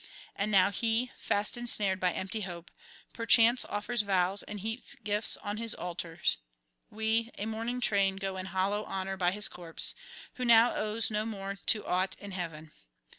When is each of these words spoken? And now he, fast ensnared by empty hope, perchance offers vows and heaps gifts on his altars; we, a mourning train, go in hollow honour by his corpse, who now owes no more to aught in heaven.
And 0.35 0.49
now 0.49 0.71
he, 0.71 1.11
fast 1.15 1.57
ensnared 1.57 1.99
by 1.99 2.11
empty 2.11 2.41
hope, 2.41 2.71
perchance 3.13 3.63
offers 3.65 4.01
vows 4.01 4.41
and 4.41 4.61
heaps 4.61 4.95
gifts 5.03 5.37
on 5.37 5.57
his 5.57 5.75
altars; 5.75 6.37
we, 6.89 7.29
a 7.37 7.45
mourning 7.45 7.79
train, 7.79 8.15
go 8.15 8.35
in 8.35 8.47
hollow 8.47 8.83
honour 8.85 9.15
by 9.15 9.29
his 9.29 9.47
corpse, 9.47 9.93
who 10.37 10.43
now 10.43 10.73
owes 10.73 11.11
no 11.11 11.23
more 11.23 11.57
to 11.67 11.85
aught 11.85 12.15
in 12.19 12.31
heaven. 12.31 12.71